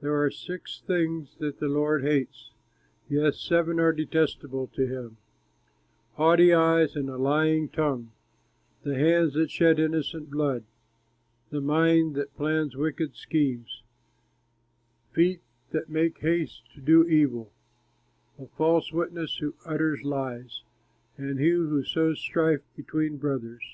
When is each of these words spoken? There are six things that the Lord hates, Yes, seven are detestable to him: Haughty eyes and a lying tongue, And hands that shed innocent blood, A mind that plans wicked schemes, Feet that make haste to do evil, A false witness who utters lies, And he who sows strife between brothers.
There 0.00 0.22
are 0.22 0.30
six 0.30 0.80
things 0.86 1.38
that 1.38 1.58
the 1.58 1.66
Lord 1.66 2.04
hates, 2.04 2.52
Yes, 3.08 3.40
seven 3.40 3.80
are 3.80 3.92
detestable 3.92 4.68
to 4.68 4.86
him: 4.86 5.16
Haughty 6.12 6.54
eyes 6.54 6.94
and 6.94 7.10
a 7.10 7.16
lying 7.18 7.68
tongue, 7.68 8.12
And 8.84 8.94
hands 8.94 9.34
that 9.34 9.50
shed 9.50 9.80
innocent 9.80 10.30
blood, 10.30 10.62
A 11.50 11.60
mind 11.60 12.14
that 12.14 12.36
plans 12.36 12.76
wicked 12.76 13.16
schemes, 13.16 13.82
Feet 15.10 15.40
that 15.72 15.88
make 15.90 16.20
haste 16.20 16.70
to 16.76 16.80
do 16.80 17.04
evil, 17.08 17.50
A 18.38 18.46
false 18.46 18.92
witness 18.92 19.38
who 19.38 19.56
utters 19.64 20.00
lies, 20.04 20.62
And 21.18 21.40
he 21.40 21.48
who 21.48 21.82
sows 21.82 22.20
strife 22.20 22.60
between 22.76 23.16
brothers. 23.16 23.64